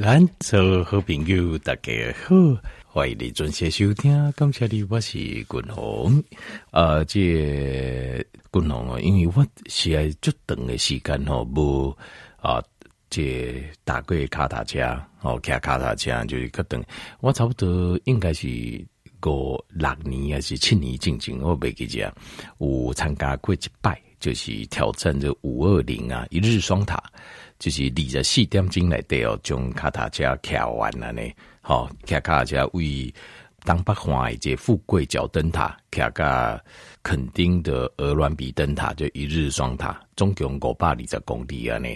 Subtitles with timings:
[0.00, 1.92] 咱做好朋友，大家
[2.22, 2.36] 好，
[2.86, 4.32] 欢迎你准时收听。
[4.32, 6.22] 感谢你，我是君鸿。
[6.70, 11.96] 呃，这君鸿哦，因为我是爱足长的时间哦，无
[12.40, 12.62] 啊，
[13.10, 14.80] 这打过脚踏车，
[15.22, 16.80] 哦，骑脚踏车就是较长。
[17.20, 18.46] 我差不多应该是
[19.18, 22.14] 过六年还是七年进前，我袂记着
[22.58, 27.02] 有参加过一摆，就是挑战这五二零啊，一日双塔。
[27.58, 31.22] 就是二十四点钟来对哦，将脚踏车骑完了呢。
[31.60, 33.12] 好，骑脚踏车为
[33.64, 36.62] 东北环一个富贵角灯塔，骑个
[37.02, 41.88] 垦丁的鹅銮鼻灯塔，就一日双塔，总共五百二十公里啊呢。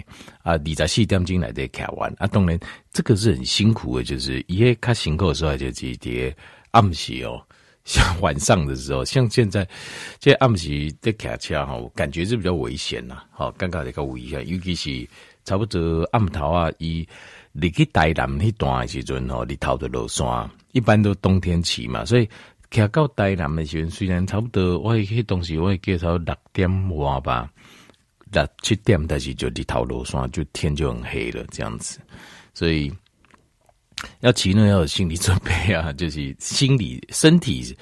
[0.43, 2.59] 啊，二十四点钟来对骑完啊，当然
[2.91, 6.33] 这个是很辛苦的，就是因为较辛苦的时候就是啲
[6.71, 7.41] 暗时哦，
[7.85, 9.67] 像晚上的时候，像现在
[10.19, 13.23] 这暗时的骑车哈，感觉是比较危险呐。
[13.31, 15.07] 好，刚刚这个危险，尤其是。
[15.45, 17.07] 差不多暗头啊，伊
[17.51, 22.27] 离去台南那段的时阵吼，日头着落山，一般都冬天骑嘛，所以
[22.71, 27.51] 骑到台南的时阵，虽然差不多我迄当时我会记到六点外吧，
[28.31, 31.99] 六七点，但是就日头落山，就天就很黑了，这样子，
[32.53, 32.91] 所以
[34.21, 37.75] 要骑呢要有心理准备啊，就是心理身体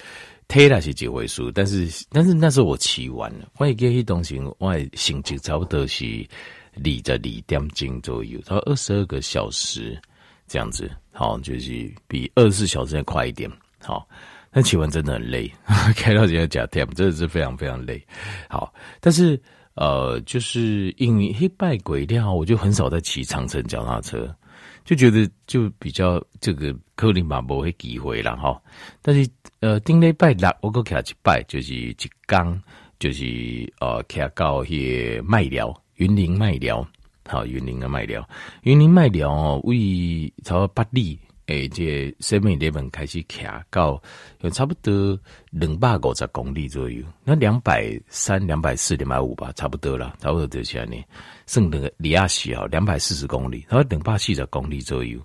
[0.48, 6.28] 体力是几回事，但是但是那时候我骑完了，我记迄东西，我心情差不多是。
[6.76, 10.00] 离着离点钟左右，它二十二个小时
[10.48, 13.50] 这样子，好，就是比二十四小时要快一点，
[13.82, 14.08] 好。
[14.54, 15.50] 但骑完真的很累，
[15.96, 18.06] 开到这个假点真的是非常非常累，
[18.50, 18.74] 好。
[19.00, 19.42] 但是
[19.76, 24.36] 呃，就是因为黑拜鬼料，我就很少在骑长城脚踏车，
[24.84, 28.62] 就觉得就比较这个克林马博会机会了哈。
[29.02, 29.30] 但是
[29.62, 32.62] 呃，顶礼拜六我个骑一拜，就是一刚
[33.00, 35.74] 就是呃骑到去麦寮。
[36.02, 36.84] 云林麦寮，
[37.30, 38.28] 好，云林的麦寮，
[38.64, 44.02] 云林麦寮哦，为差不多八里，诶，这 seven eleven 开始骑到
[44.40, 45.16] 有差不多
[45.52, 50.96] 两百五十公里左右，那两百三、两百四、两百五吧，差不多了，差不多这些呢。
[51.46, 55.20] 剩那个里亚西啊，两百四十公里，然后两百四十公里左右。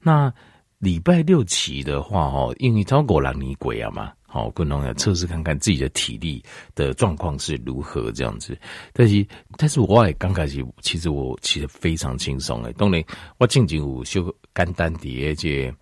[0.00, 0.32] 那
[0.78, 4.10] 礼拜六骑的话，哦，因为超过两年鬼啊嘛。
[4.34, 6.42] 好，观众要测试看看自己的体力
[6.74, 8.58] 的状况是如何这样子。
[8.92, 9.24] 但是，
[9.56, 12.72] 但是我也刚开始，其实我骑得非常轻松诶。
[12.72, 13.00] 当然，
[13.38, 15.72] 我进前有修简单的这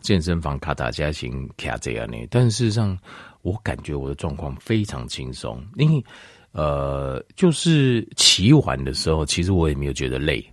[0.00, 2.18] 健身房卡塔加型卡这样呢。
[2.28, 2.98] 但事实上，
[3.42, 6.04] 我感觉我的状况非常轻松，因为
[6.50, 10.44] 呃，就是骑完的时候，其实我也没有觉得累。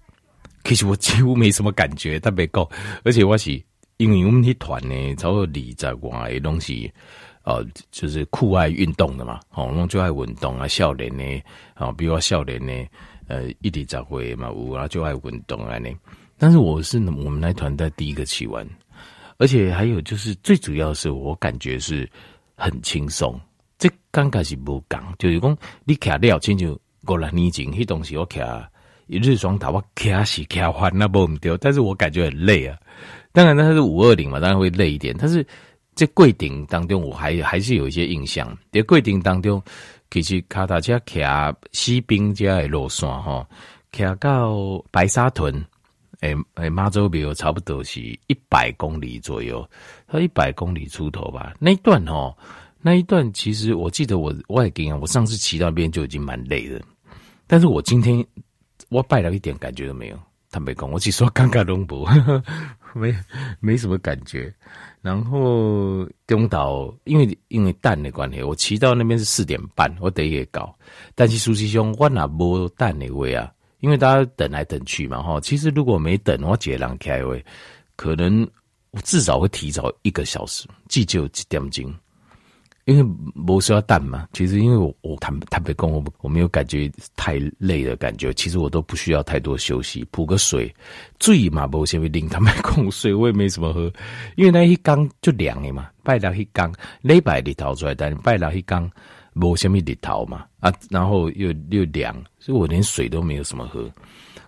[0.63, 2.69] 其实我几乎没什么感觉，特别够。
[3.03, 3.59] 而且我是
[3.97, 6.93] 因为我们那团呢，超过二十外的东西。
[7.47, 11.23] 哦，就是酷爱运动的嘛，哦，那就爱运动啊，少年呢，
[11.75, 12.73] 啊，比如说少年呢，
[13.27, 15.89] 呃，一直在会嘛，有啊，就爱运动啊呢。
[16.37, 18.67] 但是我是我们那团队第一个骑完，
[19.37, 22.05] 而且还有就是最主要是我感觉是
[22.57, 23.39] 很轻松。
[23.77, 28.41] 这刚开始不讲，就是讲你骑了亲就过了年前，那东西我骑
[29.05, 32.77] 一日双头，我骑是骑完那不丢，但是我感觉很累啊。
[33.31, 35.47] 当然那是五二零嘛，当然会累一点，但是。
[35.97, 38.55] 在桂顶当中，我还还是有一些印象。
[38.71, 39.61] 在桂顶当中，
[40.11, 41.19] 其实卡塔车骑
[41.71, 43.45] 西滨加的路线哈，
[43.91, 44.53] 骑到
[44.91, 45.51] 白沙屯，
[46.21, 49.67] 诶诶，妈祖庙差不多是一百公里左右，
[50.07, 51.55] 它一百公里出头吧。
[51.59, 52.31] 那一段哈，
[52.79, 56.79] 那一段其实我记得我我也跟我上次骑到那边就已经蛮累的，
[57.47, 58.23] 但是我今天
[58.89, 60.19] 我拜了一点感觉都没有。
[60.49, 62.09] 坦白讲，我只说刚刚龙博，
[62.95, 63.13] 没
[63.59, 64.53] 没什么感觉。
[65.07, 70.75] 然后中岛，因为因为淡的关系，我骑到那边是四点半，我得也搞。
[71.15, 73.49] 但是苏师兄，我哪无淡的位啊？
[73.79, 75.39] 因为大家等来等去嘛，哈。
[75.39, 77.41] 其实如果没等，我接人开位，
[77.95, 78.45] 可能
[78.91, 81.93] 我至少会提早一个小时，至少一点钟。
[82.87, 83.03] 因为
[83.45, 90.73] 不是要蛋嘛，其实因为我我坦坦白讲，我我没有感觉太累的感觉，其实我都不需要太多休息，补个水，
[91.19, 93.91] 醉嘛不先会淋他们供水，我也没什么喝，
[94.37, 98.89] 因为那一缸就凉的嘛，拜六一缸，礼拜日头出来，但拜六一缸
[99.33, 103.91] 无什么日头嘛，啊，然后又又凉，所以我连水都没有什么喝，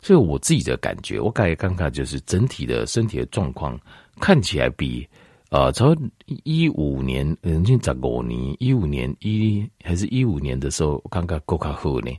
[0.02, 3.78] 所以我自己的感觉，我感觉刚刚就是整体的身体的状况
[4.22, 5.06] 看起来比。
[5.50, 5.98] 呃，从
[6.44, 12.12] 一五年，已经十五年，一五年一还是一五年的时候，刚刚够卡好呢。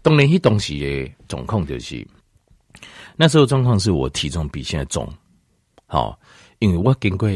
[0.00, 2.06] 当然，迄东西的状况就是，
[3.16, 5.12] 那时候状况是我体重比现在重，
[5.86, 6.16] 好，
[6.60, 7.28] 因为我经过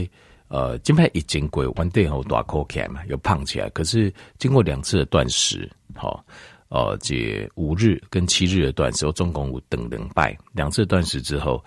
[0.47, 3.69] 呃，金牌已经过完对后大口开嘛，又胖起来。
[3.71, 6.25] 可是经过两次的断食，好，
[6.69, 11.61] 呃，这五日跟七日的断食，我总共有等两拜，两次断食之后。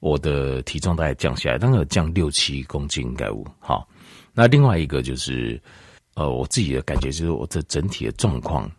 [0.00, 3.44] 我的体重大概降下来，大概降六七公斤应该有。
[3.58, 3.86] 好，
[4.34, 5.60] 那另外一个就是，
[6.14, 8.70] 呃，我自己的感觉就是我这整体的状况，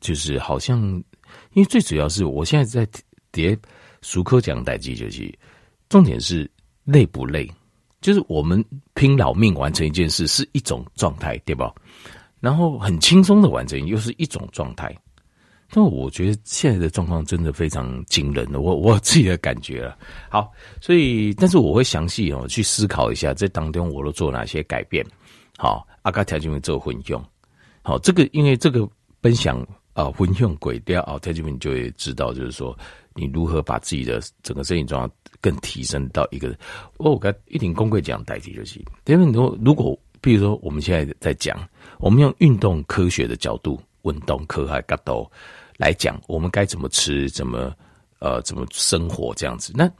[0.00, 0.80] 就是好像，
[1.52, 3.58] 因为最主要是我现在在叠
[4.02, 5.32] 熟科讲代际，就是
[5.88, 6.50] 重点是
[6.84, 7.50] 累不累，
[8.00, 8.64] 就是我们
[8.94, 11.74] 拼老命完成一件事是一种状态，对吧？
[12.40, 14.96] 然后很轻松的完成又是一种状态。
[15.70, 19.98] 但我觉得现在的状况真的非常惊人的，我我自己的感觉了。
[20.30, 20.50] 好，
[20.80, 25.04] 所以但是我会详细哦去思考一下，在当中我都做哪些改变。
[25.58, 27.22] 好，阿卡条件做混用。
[27.82, 28.88] 好，这个因为这个
[29.20, 32.76] 分享啊混用轨调啊，条件就会知道，就是说
[33.14, 35.10] 你如何把自己的整个身体状况
[35.40, 36.56] 更提升到一个。
[36.96, 38.82] 我跟一定公会讲代替就行。
[39.04, 41.58] 因为如如果比如说我们现在在讲，
[41.98, 45.30] 我们用运动科学的角度，运动科学角度。
[45.78, 47.72] 来讲，我们该怎么吃，怎么
[48.18, 49.72] 呃，怎么生活这样子？
[49.74, 49.90] 那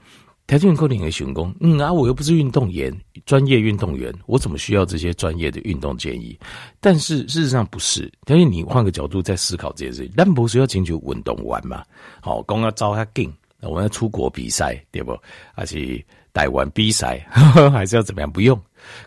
[0.45, 2.91] 条件扣点给选工，嗯啊，我又不是运动员，
[3.25, 6.37] 专业运动员，我怎么需要这些专业的运动建议？
[6.81, 11.83] 但是事实上不是，条件你换个角度在思考这件事情，但不是要请求运动玩嘛？
[12.19, 13.31] 好，刚刚招他进，
[13.61, 15.15] 我们要出国比赛，对不？
[15.53, 16.03] 而且
[16.33, 17.19] 台湾比赛
[17.71, 18.29] 还是要怎么样？
[18.29, 18.59] 不用。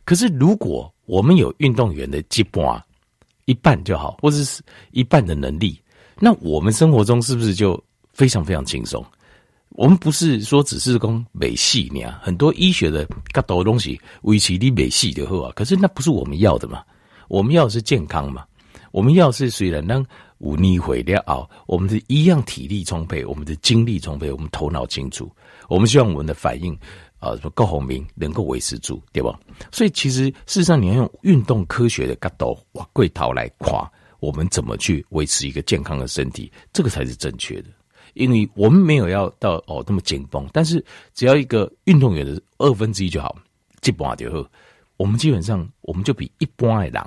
[0.04, 2.82] 可是如果我们有运动员的一半，
[3.46, 5.78] 一半就好，或者是一半的能力。
[6.24, 7.82] 那我们生活中是不是就
[8.12, 9.04] 非常非常轻松？
[9.70, 16.80] 我们不是说只是讲美系你啊，很多医学的各多东西维持你美系的话，可是那不是我们要的嘛？
[17.26, 18.44] 我们要的是健康嘛？
[18.92, 20.06] 我们要的是虽然让
[20.38, 25.28] 五逆毁掉啊，我们的一样体力充沛，我们的精力充沛，我们头脑清楚，
[25.68, 26.72] 我们希望我们的反应
[27.18, 29.36] 啊，什么高红明能够维持住，对吧？
[29.72, 33.90] 所以其实事实上，你要用运动科学的角度哇，贵头来夸。
[34.22, 36.50] 我们怎么去维持一个健康的身体？
[36.72, 37.68] 这个才是正确的，
[38.14, 40.82] 因为我们没有要到哦那么紧绷，但是
[41.12, 43.36] 只要一个运动员的二分之一就好，
[43.80, 44.48] 基本上就好，
[44.96, 47.04] 我们基本上我们就比一般的人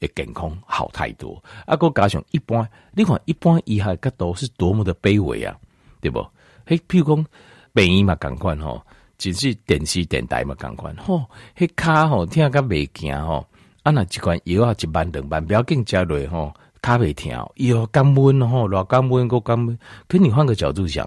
[0.00, 1.42] 的健康好太多。
[1.64, 5.56] 啊，哥加上一般，你看一般以下角度是多么的卑微啊，
[6.02, 6.20] 对不？
[6.66, 7.26] 嘿，譬如讲
[7.72, 8.84] 病医嘛，赶快吼，
[9.16, 11.24] 只是电视电台嘛，赶快吼，
[11.56, 13.46] 嘿卡吼，听个未惊吼。
[13.90, 19.78] 那一罐药啊，一万两万，不要紧，加落吼，卡袂疼，哟，降温吼，偌降温，够降温。
[20.08, 21.06] 可你换个角度想，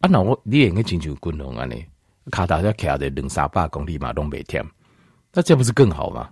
[0.00, 1.84] 啊，那我你应该亲像滚龙安尼，
[2.30, 4.64] 卡达要卡在两三百公里嘛，拢袂疼，
[5.32, 6.28] 那这不是更好吗？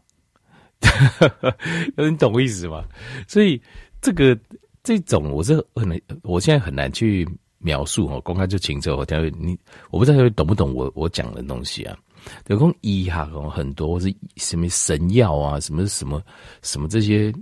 [1.97, 2.85] 你懂我意思吗？
[3.27, 3.61] 所以
[4.01, 4.39] 这个
[4.83, 7.27] 这种我是很难，我现在很难去
[7.59, 9.59] 描述哦，公开就请这我等下你，
[9.91, 11.97] 我不知道你懂不懂我我讲的东西啊。
[12.47, 16.23] 有空医哈，很多是什么神药啊，什么什么
[16.63, 17.33] 什么这些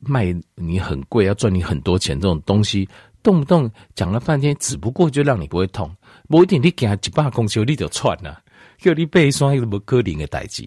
[0.00, 2.88] 卖你很贵，要赚你很多钱这种东西，
[3.22, 5.90] 动不动讲了半天，只不过就让你不会痛，
[6.28, 8.42] 某一点你给他几百公斤，你就窜了，
[8.78, 10.62] 叫你背双一个什么科林的代志，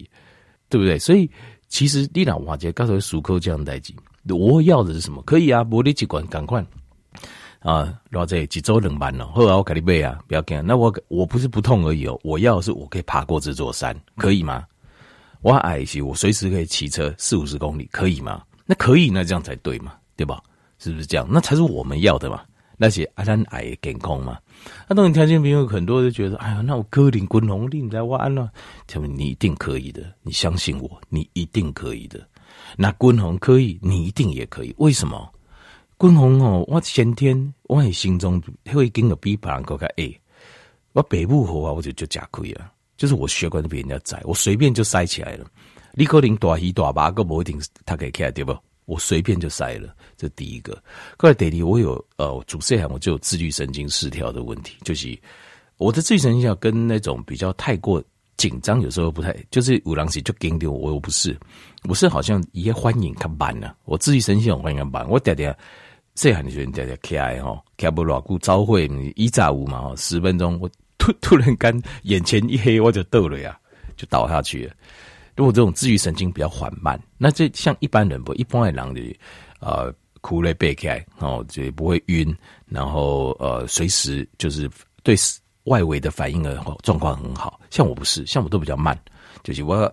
[0.68, 0.98] 对不对？
[0.98, 1.30] 所以
[1.68, 3.92] 其实你老华姐刚才数口这样代志，
[4.28, 5.22] 我要的是什么？
[5.22, 6.64] 可以啊，无你几管赶快。
[7.60, 10.62] 啊，偌济几周两班了，后来我给你背啊，不要紧。
[10.66, 14.64] 那我我不是不痛而已哦，我要的是我可以爬过这座山，可以吗？
[15.42, 18.42] 我矮些，我随时可以骑车四五十公里，可以吗？
[18.66, 20.42] 那可以，那这样才对嘛，对吧？
[20.78, 21.26] 是不是这样？
[21.30, 22.42] 那才是我们要的嘛。
[22.82, 24.38] 那些阿咱矮健康嘛，
[24.88, 28.50] 那当然条件比如很多都觉得，哎呀，那我哥领滚红领在弯了，
[28.86, 32.26] 他们你一定可以的，你相信我，你一定可以的。
[32.78, 35.30] 那滚红可以，你一定也可以，为什么？
[36.00, 38.42] 滚红哦，我先天我喺心中
[38.72, 40.10] 会经个比别人更加矮。
[40.92, 45.44] 我北部好啊，我就就吃亏了，就是我血管都比人家窄，我随便就塞起来了。
[45.92, 48.56] 你可能大鱼大把个不一定他可以开对不？
[48.86, 50.72] 我随便就塞了，这第一个。
[51.18, 55.14] 后来第二，我有呃，主摄我就有自律神经失调的问题，就是
[55.76, 58.02] 我的自律神经要跟那种比较太过
[58.38, 61.38] 紧张，有时候不太，就是五郎喜就给丢我，我不是，
[61.86, 65.54] 我是好像一些欢迎看板呢，我自律神经欢迎看板，我点点。
[66.14, 68.86] 这样你觉得在在开吼，开不牢固，朝会
[69.16, 73.58] 一炸五嘛，十分钟，我突 突然间眼前一黑，我就倒了呀，
[73.96, 74.74] 就倒下去了。
[75.36, 79.18] 如果这种自律神经比较缓慢，那这像一般人不，一般的人的
[79.60, 82.36] 呃，苦累背开，哦，就不会晕，
[82.66, 84.68] 然后呃，随时就是
[85.02, 85.16] 对
[85.64, 87.58] 外围的反应的状况很好。
[87.70, 88.98] 像我不是，像我都比较慢，
[89.42, 89.90] 就是我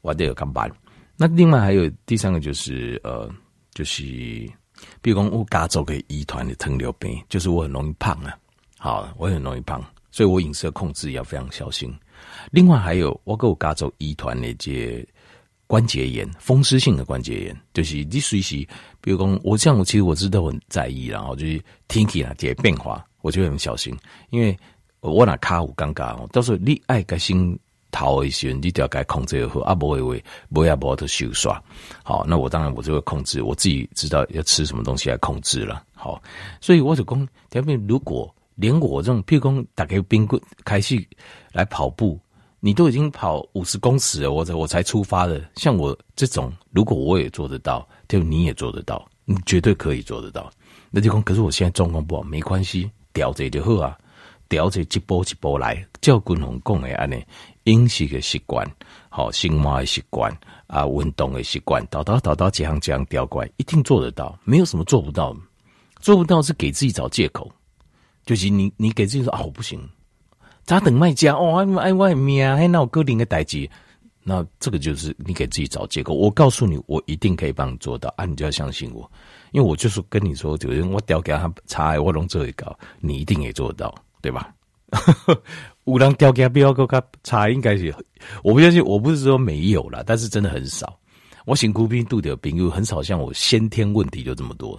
[0.00, 0.68] 我得有干板。
[1.16, 3.30] 那另外还有第三个就是呃，
[3.74, 4.50] 就是。
[5.00, 8.36] 比如讲，我家族嘅遗传的糖尿病，就是我很容易胖啊。
[8.78, 11.92] 好，我很容易胖，所以我饮食控制要非常小心。
[12.50, 15.06] 另外还有，我跟我家族遗传的这
[15.66, 18.56] 关节炎，风湿性的关节炎，就是你随时，
[19.00, 23.96] 比如讲，我这样，我其实我知道很在意，然后就是天气啊，这些变化，我就很小心，
[24.30, 24.56] 因为
[25.00, 27.58] 我那卡有尴尬哦，到时候你爱个心
[27.90, 31.62] 逃一些，你就要该控制好啊，不会为不要不要的修刷。
[32.02, 35.82] 好，那我当然我就会控制，我自己知道要吃什么东西来控制了。
[35.94, 36.22] 好，
[36.60, 41.02] 所以我就讲，条边如果连我这种，譬如讲打开冰棍开始
[41.52, 42.18] 来跑步，
[42.60, 45.42] 你都已经跑五十公尺了，我才我才出发的。
[45.56, 50.50] 像我这种，如果我也做得到，就你也做得到，你绝对可以做得到。
[50.90, 53.96] 那就讲，可是我现在状况不好，没关系，调节就好啊。
[54.48, 57.22] 调节一步一步来，照君宏讲的安尼，
[57.64, 58.66] 饮食的习惯，
[59.08, 60.34] 好，生活的习惯
[60.66, 65.36] 啊，运动的习惯，导导导导几项几项调过来，一定做得到，没有什么做不到。
[66.00, 67.50] 做不到是给自己找借口，
[68.24, 69.80] 就是你你给自己说啊，我不行，
[70.64, 73.68] 咋等卖家哦，爱外面啊，还闹个人的代志，
[74.22, 76.14] 那这个就是你给自己找借口。
[76.14, 79.10] 我告诉你，我一定可以帮你做到啊，你就要相信我，
[79.50, 83.92] 因为我就是跟你说，就是我调给他查，我拢做会到，你一定也做得到。
[84.20, 84.54] 对吧？
[85.84, 87.94] 五郎雕刻标个卡差应该是，
[88.42, 90.98] 我不相信，我不是说没有啦，但是真的很少。
[91.44, 94.78] 我辛苦拼度的朋友很少像我先天问题就这么多，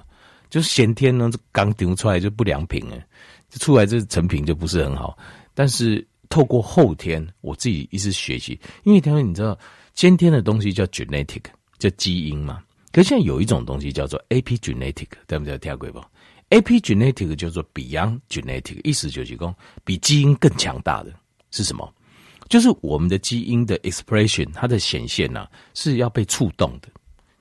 [0.49, 3.07] 就是先天呢，刚丢出来就不良品哎，
[3.49, 5.17] 就出来这成品就不是很好。
[5.55, 9.57] 但是透过后天，我自己一直学习，因为他们你知道，
[9.95, 11.43] 先天的东西叫 genetic，
[11.79, 12.61] 叫基因嘛。
[12.91, 15.57] 可是现在有一种东西叫做 epigenetic，对不对？
[15.57, 16.03] 听过不
[16.49, 21.13] ？Epigenetic 叫做 Beyond Genetic，意思就是说比基因更强大的
[21.51, 21.93] 是什么？
[22.47, 26.89] 就是我们的基因的 expression，它的显现呢、啊、是要被触动的。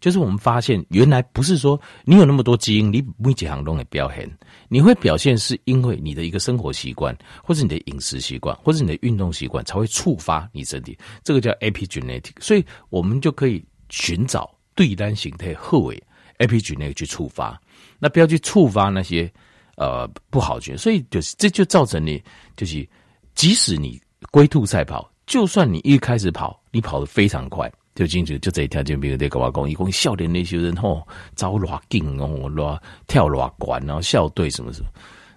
[0.01, 4.31] 就是我们发现，原来不是说你有那么多基因，你每几行都会表现。
[4.69, 10.97] 你会表现是因为你的一个生活习惯，或者你的饮食习惯，或者你的运动习惯，才会触发你身体。
[11.25, 16.01] 这个叫 Epigenetic，所以我们就可以寻找对单形态后尾
[16.39, 17.61] Epigenetic 去触发。
[17.99, 19.31] 那不要去触发那些
[19.77, 22.23] 呃不好的，所以就是这就造成你
[22.57, 22.89] 就是，
[23.35, 24.01] 即使你
[24.31, 34.89] 龟兔赛跑，就算你一开始跑，你跑得非常快，就进去就这一条就，比如那个我讲，一共笑脸那些人吼，招偌劲哦，偌跳偌管，然后校队什么什么。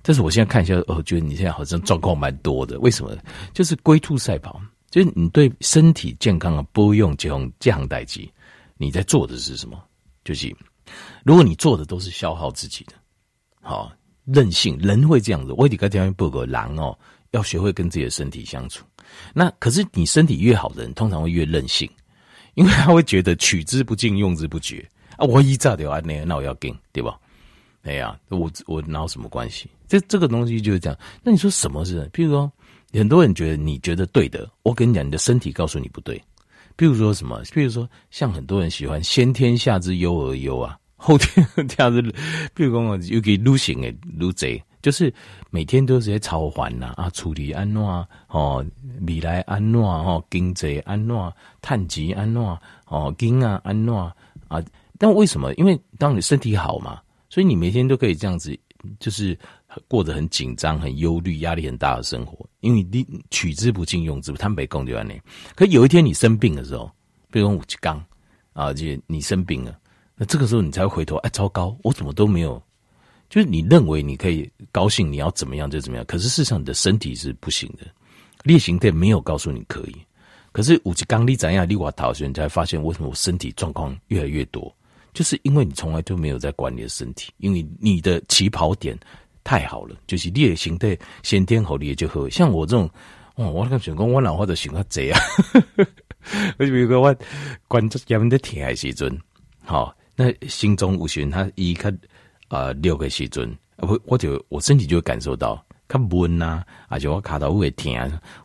[0.03, 3.15] 但是我现在看一下，哦，觉得你现在好像状况蛮多的，为什么？
[3.53, 8.31] 就是龟兔赛跑，就是你对身体健康啊不用这种这样代际，
[8.77, 9.81] 你在做的是什么？
[10.23, 10.55] 就是。
[11.24, 12.93] 如果你做的都是消耗自己的，
[13.62, 13.91] 好
[14.25, 15.53] 任性，人会这样子。
[15.53, 16.98] 我得跟条件报告狼哦，
[17.31, 18.86] 要学会跟自己的身体相处。
[19.33, 21.89] 那可是你身体越好的人，通常会越任性，
[22.53, 25.25] 因为他会觉得取之不尽，用之不绝啊。
[25.25, 27.19] 我一炸掉啊，那那我要给，对吧？
[27.83, 29.69] 哎呀，我我哪有什么关系？
[29.88, 30.98] 这这个东西就是这样。
[31.24, 32.07] 那你说什么是？
[32.13, 32.51] 譬如说，
[32.93, 36.15] 很多人觉得你觉得对的，我跟你讲，你的身体告诉你不对。
[36.77, 37.43] 譬如说什么？
[37.45, 40.77] 譬如说，像很多人喜欢先天下之忧而忧啊。
[41.03, 42.00] 后天这样子，
[42.53, 45.12] 比如讲，又给路行诶，路贼就是
[45.50, 47.81] 每天都是在操烦呐啊，处理安怎
[48.27, 48.63] 哦，
[49.08, 52.41] 未来安怎哦，经济安怎，趁钱安怎
[52.88, 54.63] 哦，经啊安怎啊？
[55.00, 55.51] 但为什么？
[55.55, 58.55] 因为当你身体好嘛，所以你每天都可以这样子，
[59.00, 59.36] 就是
[59.88, 62.48] 过得很紧张、很忧虑、压力很大的生活。
[62.60, 65.20] 因为你取之不尽，用之不贪，北共就安尼。
[65.55, 66.91] 可有一天你生病的时候，
[67.31, 68.03] 比如讲五七刚
[68.53, 69.75] 啊，就你生病了。
[70.21, 72.61] 那这个时候你才会回头，哎，糟糕，我怎么都没有？
[73.27, 76.05] 就是你认为你可以高兴，你要怎么样就怎么样。
[76.05, 77.87] 可是事实上你的身体是不行的，
[78.43, 79.95] 烈行队没有告诉你可以。
[80.51, 84.71] 可是五级刚力怎样力瓦逃，所以你才发现为什么我身体状况越来越多，
[85.11, 88.95] 就是因为你从来都没有在管你的身体，因为你的起跑点
[89.43, 92.29] 太好了，就是烈行队先天好，烈就好。
[92.29, 92.87] 像我这种，
[93.37, 95.19] 哦，我那个选工，我老话都喜欢这样。
[96.59, 97.15] 我就比如说我
[97.67, 99.19] 关节炎的天还时阵，
[99.63, 99.91] 好。
[100.21, 101.97] 那心中无寻，他一看
[102.47, 107.91] 啊六个时阵，我我就我身体就会感受到，他闷呐，而且我卡到会疼。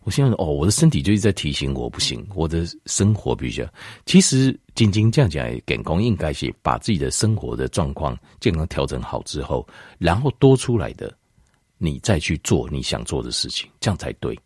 [0.04, 3.66] 我现在哦，我的身体就一直在提醒我不行，我的生活必须。
[4.06, 9.66] 其实，仅仅这样讲，健康应该是把自己的生活的状况健康调整好之后，
[9.98, 11.12] 然后多出来的，
[11.76, 14.38] 你再去做你想做的事情，这样才对。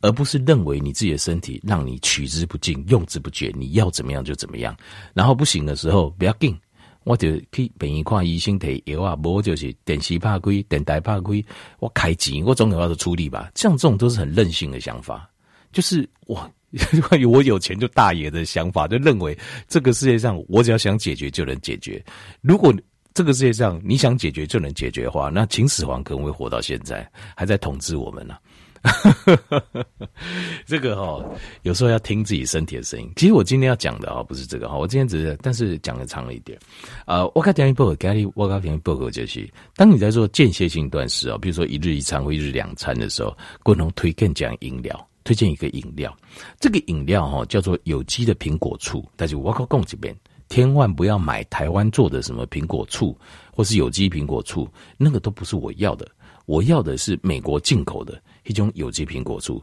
[0.00, 4.76] 而不是认为你自己的身体让你取之不尽、用之不竭，你要怎么样就怎么样。
[5.14, 6.58] 然后不行的时候不要紧，
[7.04, 11.44] 我就去病院看医生提药啊，无就是电视怕亏、电台怕亏，
[11.78, 13.50] 我开钱，我总有要的处理吧。
[13.54, 15.28] 像这种都是很任性的想法，
[15.72, 16.50] 就是我
[17.28, 22.02] 我有钱就大爷的想法，就认为这个世界上我只要想解决就能解决。
[22.40, 22.72] 如果
[23.12, 28.40] 这个世界上你想解决就能解决的话，那秦始皇可能会活到现在，还在统治我们呢、啊。
[30.66, 33.10] 这个哈、哦，有时候要听自己身体的声音。
[33.16, 36.58] 其实我今天要讲的啊，不是这个哈，我今天只是，但是讲的长了一点。
[37.06, 46.16] 呃，我刚讲一报告，我刚讲一报告就是，当你在做间歇性断食啊，比如说一日一餐或一日两餐的时候，共同推荐讲饮料，推荐一个饮料，
[46.58, 50.16] 这个饮料哈叫做有机的苹果醋，但是我告诉这边，
[50.48, 53.16] 千万不要买台湾做的什么苹果醋
[53.52, 56.08] 或是有机苹果醋，那个都不是我要的。
[56.46, 59.62] 我要的是美国进口的一种有机苹果醋，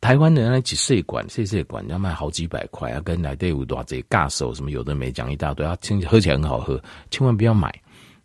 [0.00, 7.74] 台湾人那几细管细细管要卖好几百块啊，跟来队伍多这尬手什么有的没讲一大堆啊，听喝起来很好喝，千万不要买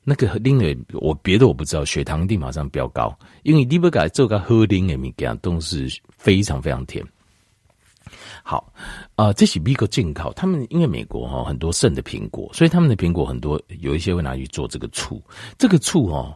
[0.03, 7.05] 那个另外我别的我不知道，血糖一定马上飙高，因为你不改做个喝零的物件都是非常非常甜。
[8.43, 8.74] 好
[9.15, 15.21] 啊、这是美国进口，他们因为美国哈很多剩的苹果，所以他们的苹果很多有一些会拿去做这个醋，
[15.57, 16.36] 这个醋哦。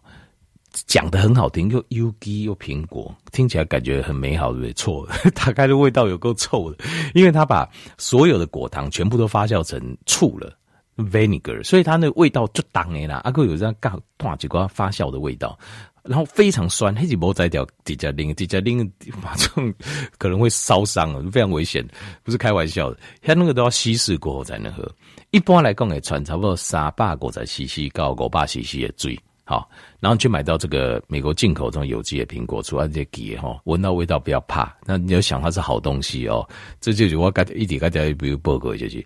[0.87, 4.73] 讲得很好听，又有机又苹果，听起来感觉很美好，对不对？
[4.73, 10.51] 错，打开的味道有够臭的，因为它把所有的果糖全部都发酵成醋了
[10.97, 13.21] ，vinegar，所以它那个味道就当诶啦。
[13.23, 15.57] 阿哥有这样干，哇，几个发酵的味道，
[16.01, 19.73] 然后非常酸，黑吉波摘掉，底下拎，底下拎，马上
[20.17, 21.87] 可能会烧伤，非常危险，
[22.23, 22.97] 不是开玩笑的。
[23.21, 24.91] 它那个都要稀释过后才能喝，
[25.29, 29.19] 一般来讲，也，传差不多三百个在稀释到五百 cc 的水。
[29.45, 29.69] 好，
[29.99, 34.73] 然后去买到这个美国进口这种有机的苹果醋，而且给哈，闻到味道不要怕。
[34.85, 36.47] 那你要想它是好东西哦，
[36.79, 39.05] 这就是我刚一点刚才比如报告就是，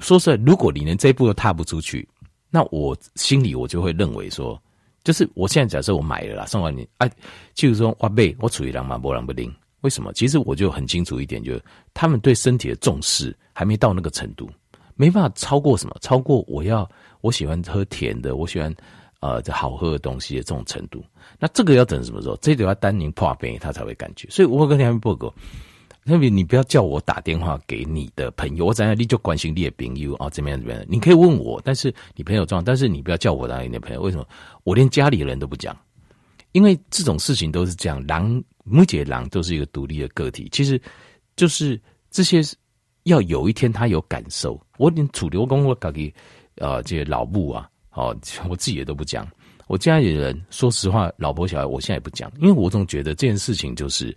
[0.00, 2.06] 说实在，如果你连这一步都踏不出去，
[2.50, 4.60] 那我心里我就会认为说，
[5.04, 7.12] 就是我现在假设我买了啦，送完你，哎、啊，
[7.54, 9.50] 就是说哇贝，我处于两马波浪不灵，
[9.80, 10.12] 为什么？
[10.12, 11.64] 其实我就很清楚一点，就是
[11.94, 14.50] 他们对身体的重视还没到那个程度，
[14.96, 16.86] 没办法超过什么，超过我要
[17.22, 18.70] 我喜欢喝甜的，我喜欢。
[19.22, 21.00] 呃，这好喝的东西的这种程度，
[21.38, 22.36] 那这个要等什么时候？
[22.42, 24.28] 这得要丹宁破病，他才会感觉。
[24.28, 25.32] 所以我跟你们报告，
[26.04, 30.84] 特别你不要叫我打电话给你的朋友，我在那里就关心你的朋友啊，怎么样怎么样？
[30.88, 34.02] 你可以问我，但是你朋友状，但是你不要叫我打你的朋友。
[34.02, 34.26] 为什么？
[34.64, 35.76] 我连家里人都不讲，
[36.50, 38.04] 因为这种事情都是这样。
[38.08, 40.82] 狼，每只狼都是一个独立的个体，其实
[41.36, 42.40] 就是这些
[43.04, 44.60] 要有一天他有感受。
[44.78, 46.12] 我连主流公我搞给
[46.56, 47.68] 呃这些老木啊。
[47.94, 48.08] 好，
[48.48, 49.28] 我自己也都不讲。
[49.68, 54.14] 我家里人，说实话，老婆小孩，我现在也不讲，因为我总觉得这件事情就是，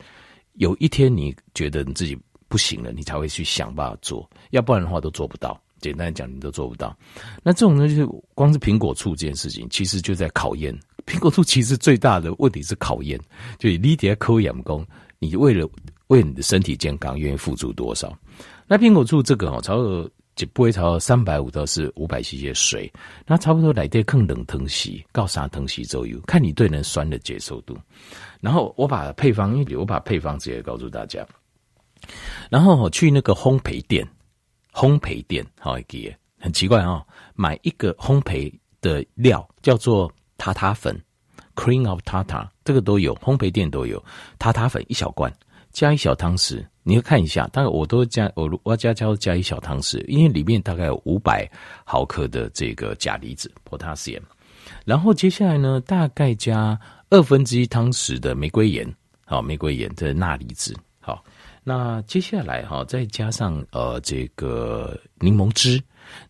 [0.53, 5.61] 有一天你觉得你自己不行了，你才会去想办法做，要不然的话都做不到。
[5.81, 6.97] 简单讲，你都做不到。
[7.43, 11.43] 那这种呢，就是光是苹果醋这件事情，其实就在考验苹果醋。
[11.43, 13.19] 其实最大的问题是考验，
[13.59, 14.83] 就你得抠眼工，
[15.19, 15.69] 你为了
[16.07, 18.17] 为你的身体健康，愿意付出多少？
[18.67, 19.77] 那苹果醋这个哦，超
[20.35, 22.91] 就不会超三百五到是五百 cc 的水，
[23.25, 27.77] 那差不多来点更冷汤洗，告啥汤洗左右，看你对人酸的接受度。
[28.41, 31.25] 然后我把配方，因为我把配方直接告诉大家。
[32.49, 34.07] 然后去那个烘焙店，
[34.73, 41.01] 烘焙店好一个，很奇怪、哦，买一个烘焙的料叫做塔塔粉
[41.55, 44.03] （cream of tartar），这个都有，烘焙店都有
[44.37, 45.33] 塔塔粉一小罐，
[45.75, 46.65] 加一小汤匙。
[46.83, 51.49] 你要看一下，大概我都加我我加加加一小汤匙，因为里面大概有五百
[51.83, 54.21] 毫克的这个钾离子 （potassium）。
[54.85, 58.87] 然后接下来呢，大概加二分之一汤匙的玫瑰盐，
[59.25, 60.73] 好，玫瑰盐的钠离子。
[61.01, 61.21] 好，
[61.63, 65.81] 那接下来哈，再加上呃这个柠檬汁。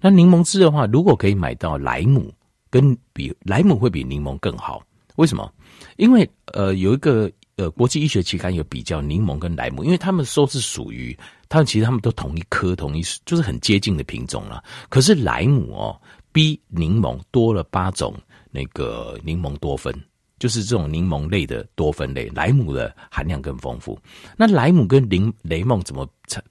[0.02, 2.34] 那柠檬汁的话，如果可以买到莱姆，
[2.72, 4.82] 跟比莱姆会比柠檬更好。
[5.18, 5.54] 为什么？
[5.98, 7.32] 因为呃有一个。
[7.58, 14.62] 呃，国际医学期刊有比较柠檬跟莱姆，因为他们说是属于，他们其实他们都同一科，同一就是很接近的品种了。
[14.90, 16.02] 可是莱姆哦，
[16.34, 18.14] 比柠檬多了八种
[18.52, 19.96] 那个柠檬多酚，
[20.38, 23.98] 就是这种柠檬类的多酚类，莱姆的含量更丰富。
[24.36, 26.06] 那莱姆跟柠雷梦怎么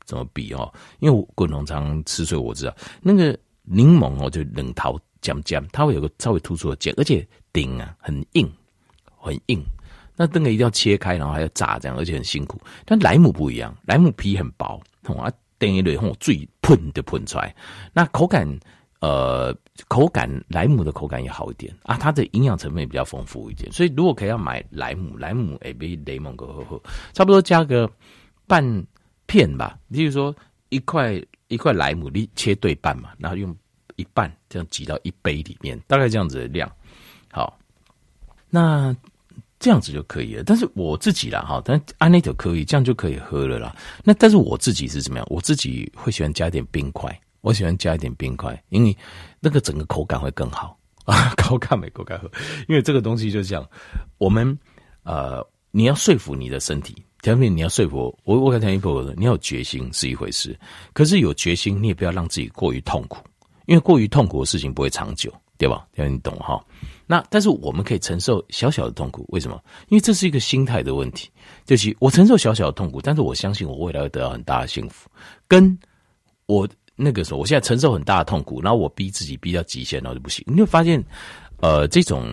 [0.07, 0.73] 怎么比哦？
[1.01, 8.51] 因为我滚龙常吃，所以我知道那个柠檬哦，就冷桃尖尖，它会有个稍微突出的尖，而且顶啊很硬，
[9.19, 9.63] 很硬。
[10.17, 12.61] 那这个一定要切开，然后还要炸，这样而且很辛苦。
[12.85, 14.81] 但莱姆不一样，莱姆皮很薄，
[15.19, 17.53] 啊，等一类后最喷的喷出来。
[17.93, 18.49] 那口感，
[19.01, 19.53] 呃，
[19.89, 23.71] 口感莱姆的口感也好一点啊，它的营养成分也比较丰富一点。
[23.73, 26.81] 所以如果可以要买莱姆，莱姆诶比雷蒙哥呵呵，
[27.13, 27.91] 差不多加个
[28.47, 28.65] 半
[29.27, 29.77] 片吧。
[29.89, 30.35] 例如说
[30.69, 33.55] 一块一块莱姆，你切对半嘛，然后用
[33.97, 36.71] 一半这样挤到一杯里面，大概这样子的量。
[37.33, 37.59] 好，
[38.49, 38.95] 那。
[39.65, 43.75] 这样子就可以了，但是我自己啦哈，但安内就可以，这样就可以喝了啦。
[44.05, 45.27] 那但是我自己是怎么样？
[45.31, 48.95] 我自己会喜欢加一点冰块，我喜欢加一点冰块，因为
[49.41, 52.31] 那个整个口感会更好啊， 口感没口感喝。
[52.69, 53.67] 因为这个东西就这样，
[54.19, 54.59] 我们
[55.03, 60.55] 呃你要说服你的身体，前面你要说服我，我跟田一博说，你要有决心是一回事，
[60.93, 63.25] 可是有决心，你也不要让自己过于痛苦，
[63.65, 65.87] 因为过于痛苦的事情不会长久，对吧？
[65.95, 66.63] 要你懂哈。
[67.07, 69.63] 那但是我们可以承受小小的痛苦，为什么？
[69.89, 71.31] 因为这是一个心态的问题，
[71.67, 75.11] 就是我承受小小的痛苦，但是我相信我未来会得到很大的幸福。
[75.47, 75.79] 跟
[76.47, 80.45] 我那个时候，我现在承受很大的痛苦，然后我逼自己逼到极限，然后就不行。
[80.47, 81.05] 你会发现，
[81.59, 82.27] 呃，这种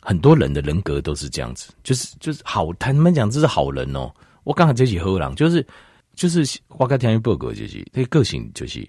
[0.00, 4.10] 很多人的人格都是这样子，就是就是好，他们讲这是好人哦。
[4.44, 5.64] 我刚好这起喝狼，就是
[6.14, 8.88] 就是花开天一报告就是这个个性就是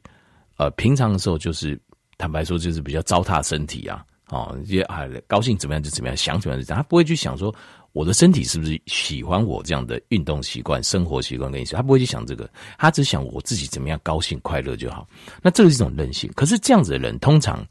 [0.57, 1.79] 呃，平常的时候就是
[2.17, 4.03] 坦白说就是比较糟蹋身体啊。
[4.29, 7.53] 哦，也啊，高兴怎么样就怎么样，想怎么样就怎样，他不会去想说
[7.93, 15.07] 我的身体是不是喜欢我这样的运动习惯、生活习惯跟意思，他不会去想这个，他只想我自己怎么样高兴快乐就好。
[15.41, 16.31] 那这是一种任性。
[16.35, 17.65] 可是这样子的人，通常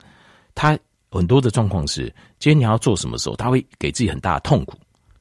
[0.55, 0.77] 他
[1.11, 4.77] 很多的状况是，今天你要做什么时候，他会给自己很大的痛苦，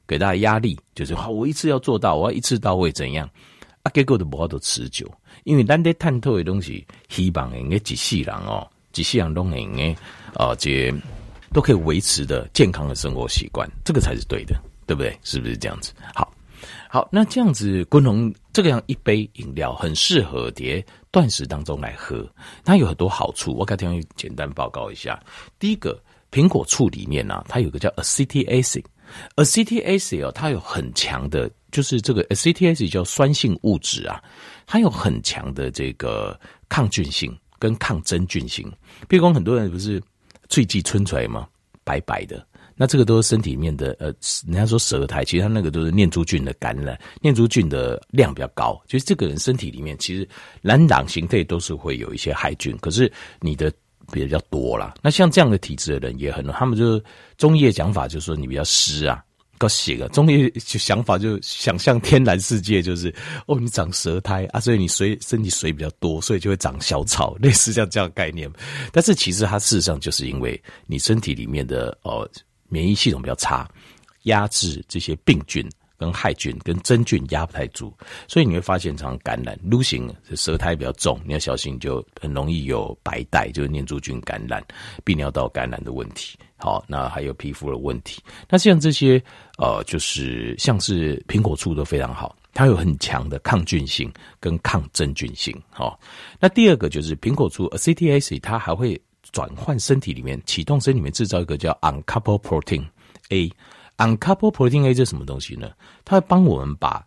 [0.08, 3.30] 给大家压力，就是好，我一次要做到，我要一次到位，怎样
[3.84, 3.90] 啊？
[3.94, 5.08] 结果都不好都持久，
[5.44, 9.96] 因为咱在探讨的东西，希望应该几世人哦，几世人都应该
[10.34, 10.92] 啊，这。
[11.52, 14.54] 都可以维持的健康的生活习惯，这个才是对的，
[14.86, 15.18] 对不对？
[15.22, 15.92] 是不是这样子？
[16.14, 16.32] 好，
[16.90, 22.28] 好，那这样子，滚龙这个样一杯饮料很适合在断食当中来喝，
[22.64, 23.54] 它有很多好处。
[23.54, 25.18] 我给大家简单报告一下。
[25.58, 34.22] 第一个，苹果醋里面呢、它有个叫 acetic acid，acetic acid 哦，它有很强的，就是这个 acetic acid 叫酸性物质啊，
[34.66, 38.70] 它有很强的这个抗菌性跟抗真菌性。
[39.08, 40.02] 譬如说很多人不是。
[40.48, 41.46] 喙际皴出来嘛，
[41.84, 44.06] 白白的，那这个都是身体里面的，呃，
[44.46, 50.28] 人家说舌苔，其实它那个都是念珠菌的感染，念珠菌的量比较高，就是这个人身体里面其实
[50.62, 53.72] 蓝党形态都是会有一些害菌，可是你的
[54.12, 54.94] 比较多啦。
[55.02, 57.02] 那像这样的体质的人也很多，他们就
[57.36, 59.22] 中医的讲法就是说你比较湿啊。
[59.58, 63.14] 搞写个中医就想法就想象天然世界就是
[63.46, 68.50] 哦，你长舌苔啊，所以你水身体水比较多，所以就会长小草， 类似像这样概念。
[68.92, 72.26] 但是其实它事实上就是因为你身体里面的哦
[72.68, 73.68] 免疫系统比较差，
[74.22, 75.68] 压制这些病菌
[75.98, 77.92] 跟害菌跟真菌压不太住，
[78.28, 79.58] 所以你会发现常感染。
[79.62, 84.64] 撸型舌苔比较重，你要小心，就很容易有白带，就是念珠菌感染、
[85.04, 86.38] 泌尿道感染的问题。
[86.56, 88.22] 好，那还有皮肤的问题。
[88.48, 89.22] 那像这些，
[89.58, 95.56] 呃，就是像是苹果醋都非常好，它有很强的抗菌性跟抗真菌性。
[95.70, 95.98] 好，
[96.38, 99.00] 那第二个就是苹果醋 a c t a c 它还会
[99.32, 102.84] 转换身体里面启动身体里面制造一个叫 Uncouple protein
[103.30, 103.50] A。
[103.98, 105.70] Uncoupled protein A 这是什么东西呢？
[106.04, 107.06] 它会帮我们把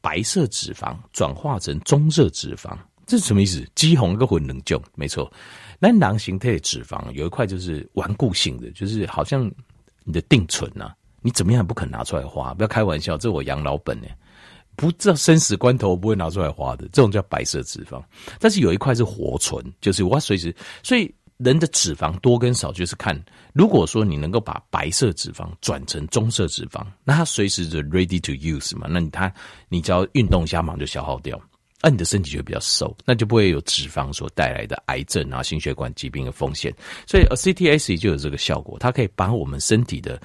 [0.00, 2.76] 白色脂肪转化成棕色脂肪。
[3.06, 3.66] 这是什么意思？
[3.74, 5.30] 肌红跟混能救，没错。
[5.78, 9.50] 那囊形态的脂肪有一块就是顽固性的，就是好像
[10.04, 14.06] 你的定存呐、啊，你怎么样也不肯拿出来花，不要开玩笑，这我养老本呢，
[14.76, 18.02] 不知道生死关头我不会拿出来花的，这种叫白色脂肪。
[18.38, 23.20] 但是有一块是活存，就是我随时，所以人的脂肪多跟少就是看，
[23.52, 29.32] 如果说你能够把白色脂肪转成棕色脂肪，那它随时就 ready to use 嘛，那你它
[29.68, 31.40] 你只要运动一下，马上就消耗掉。
[31.84, 36.72] 那你的身体就会比较瘦，那就不会有脂肪所带来的癌症啊、心血管疾病的风险。
[37.08, 40.20] 所以 acetic 就有这个效果，它可以把我们身体的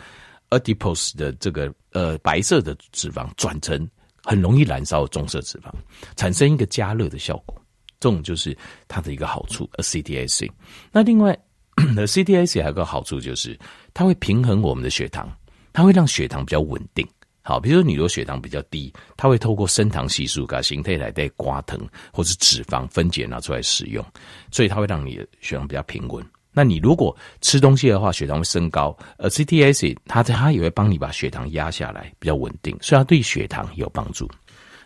[0.52, 3.90] adipose 的这个呃白色的脂肪转成
[4.24, 5.72] 很容易燃烧的棕色脂肪，
[6.16, 7.60] 产生一个加热的效果。
[8.00, 8.58] 这种就是
[8.88, 9.70] 它的一个好处。
[9.78, 10.50] acetic acid。
[10.92, 11.38] 那另外
[11.76, 13.58] acetic acid 还有个好处就是
[13.94, 15.32] 它会平衡我们的血糖，
[15.74, 17.08] 它会让血糖比较稳定。
[17.42, 21.80] 好，比如说你如果血糖比较低，它会透过升糖系数把形态来带瓜藤，
[22.12, 24.06] 或是脂肪分解拿出来使用，
[24.52, 26.26] 所以它会让你的血糖比较平稳。
[26.52, 34.30] 那你如果吃东西的话，血糖会升高，而 CTAC 它它也会帮你把血糖压下来，比较稳定，所以它对血糖有帮助。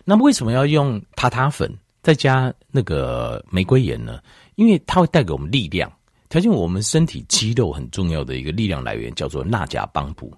[0.06, 4.20] 那么为什么要用塔塔粉再加那个玫瑰盐呢？
[4.56, 5.92] 因为它会带给我们力量，
[6.30, 10.34] 调节我们身体肌肉很重要的一个力量来源叫做钠钾帮补。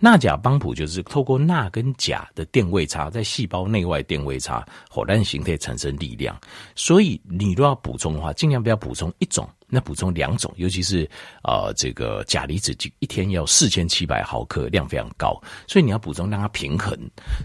[0.00, 6.36] 钠钾帮补就是透过钠跟钾的电位差，在细胞内外电位差，火燃形态产生力量。
[6.74, 11.04] 所以你都要补充的话，尽量不要补充一种，那补充两种，尤其是
[11.42, 16.98] 啊、呃，这个钾离子就一天要四千七百毫克，量非常高，所以你要补充让它平衡。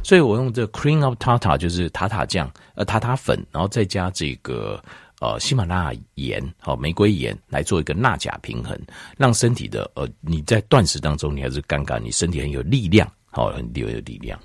[0.04, 4.82] 所以我用这个 cream of tata 就是塔塔酱，呃，塔塔粉，然后再加这个。
[5.22, 8.78] 呃，喜马拉雅盐，好，玫瑰盐来做一个钠钾平衡，
[9.16, 14.38] 让身体的呃，你在断食当中，你还是刚刚，你身体很有力量，好，很有力量。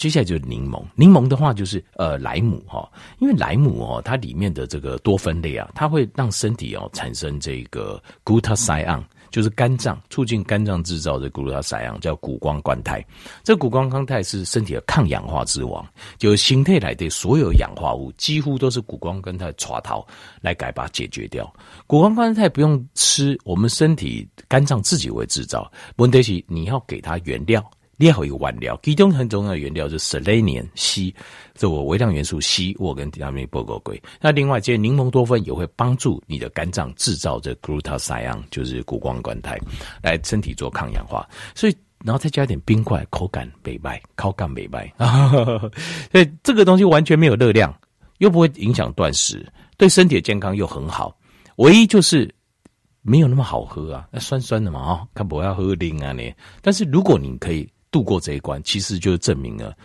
[0.00, 13.04] 接下来就是柠檬，柠檬的话就是呃莱姆哈，因为莱姆哦，它里面的这个多酚类啊，它会让身体哦产生这个 glutathione，就是肝脏促进肝脏制造的谷氨酸氧，叫谷胱甘肽。
[13.44, 15.86] 这谷胱甘肽是身体的抗氧化之王，
[16.16, 20.02] 就是形态来的所有氧化物几乎都是谷胱甘肽抓头
[20.40, 21.44] 来改把它解决掉。
[21.86, 25.70] 谷胱甘肽不用吃，我们身体肝脏自己会制造。
[25.96, 27.62] 问题是你要给它原料。
[28.00, 31.14] 料有原料，其中很重要的原料是 selenium 硒，
[31.54, 33.94] 这我微量元素硒，我跟大家报告过。
[34.20, 39.60] 那另外，这些柠檬多酚也会帮助你的肝脏制造这 glutathione，就是谷胱甘肽，
[40.02, 41.28] 来身体做抗氧化。
[41.54, 44.90] 所以，然后再加一点冰块，口感美白，口感美白。
[46.10, 47.74] 所以这个东西完全没有热量，
[48.18, 51.14] 又不会影响断食，对身体的健康又很好。
[51.56, 52.34] 唯一就是
[53.02, 56.34] 没有那么好喝啊，那酸酸的嘛，哦，看不要喝零啊你。
[56.62, 57.70] 但是如果你可以。
[57.90, 59.76] 度过这一关，其实就证明了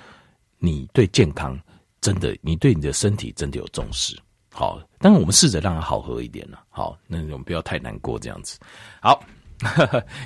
[0.60, 1.60] 你对健康
[2.02, 4.18] 真的，你对你的身体真的有重视。
[4.52, 6.64] 好，当然我们试着让它好喝一点了。
[6.70, 8.58] 好，那我们不要太难过这样子。
[9.02, 9.22] 好，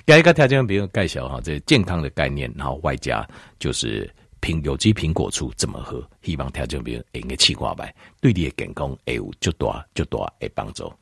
[0.06, 4.08] 给一个条件，比如介绍哈，这健康的概念，然后外加就是
[4.40, 10.94] 苹有机苹果醋怎么喝，希望条件比如应该气挂白，对你的健康会有就多就多的帮助。